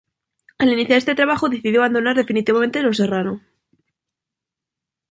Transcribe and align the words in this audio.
Al 0.57 0.73
iniciar 0.73 0.97
este 0.97 1.13
trabajo, 1.13 1.47
decidió 1.47 1.81
abandonar 1.81 2.15
definitivamente 2.15 2.81
"Los 2.81 2.97
Serrano". 2.97 3.39